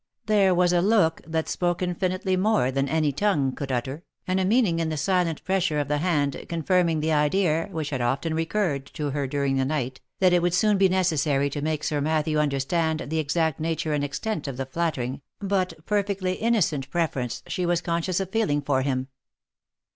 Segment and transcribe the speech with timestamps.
[0.25, 4.45] There was a look that spoke infinitely more than any tongue could utter, and a
[4.45, 8.33] meaning in the silent pressure of the hand, con firming the idea, which had often
[8.33, 12.01] recurred to her during the night, that it would soon be necessary to make Sir
[12.01, 17.67] Matthew understand the exact nature and extent of the flattering, but perfectly innocent preference she
[17.67, 19.07] was conscious of feeling for him.